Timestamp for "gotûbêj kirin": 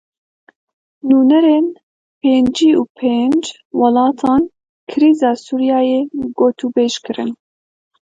6.39-7.31